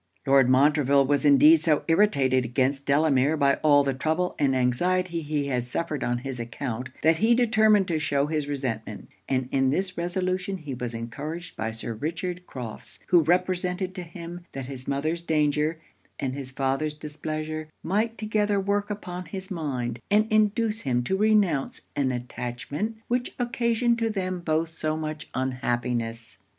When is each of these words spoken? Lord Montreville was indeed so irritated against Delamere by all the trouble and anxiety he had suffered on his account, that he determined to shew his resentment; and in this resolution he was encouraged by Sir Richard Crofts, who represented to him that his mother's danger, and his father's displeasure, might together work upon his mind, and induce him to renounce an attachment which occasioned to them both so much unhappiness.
Lord 0.25 0.49
Montreville 0.49 1.05
was 1.05 1.25
indeed 1.25 1.57
so 1.57 1.83
irritated 1.87 2.43
against 2.43 2.87
Delamere 2.87 3.37
by 3.37 3.59
all 3.61 3.83
the 3.83 3.93
trouble 3.93 4.33
and 4.39 4.55
anxiety 4.55 5.21
he 5.21 5.45
had 5.45 5.63
suffered 5.65 6.03
on 6.03 6.17
his 6.17 6.39
account, 6.39 6.89
that 7.03 7.17
he 7.17 7.35
determined 7.35 7.87
to 7.89 7.99
shew 7.99 8.25
his 8.25 8.47
resentment; 8.47 9.09
and 9.29 9.47
in 9.51 9.69
this 9.69 9.99
resolution 9.99 10.57
he 10.57 10.73
was 10.73 10.95
encouraged 10.95 11.55
by 11.55 11.69
Sir 11.71 11.93
Richard 11.93 12.47
Crofts, 12.47 12.99
who 13.09 13.21
represented 13.21 13.93
to 13.93 14.01
him 14.01 14.43
that 14.53 14.65
his 14.65 14.87
mother's 14.87 15.21
danger, 15.21 15.79
and 16.19 16.33
his 16.33 16.49
father's 16.49 16.95
displeasure, 16.95 17.67
might 17.83 18.17
together 18.17 18.59
work 18.59 18.89
upon 18.89 19.25
his 19.27 19.51
mind, 19.51 19.99
and 20.09 20.25
induce 20.31 20.79
him 20.81 21.03
to 21.03 21.15
renounce 21.15 21.81
an 21.95 22.11
attachment 22.11 22.97
which 23.07 23.35
occasioned 23.37 23.99
to 23.99 24.09
them 24.09 24.39
both 24.39 24.73
so 24.73 24.97
much 24.97 25.29
unhappiness. 25.35 26.39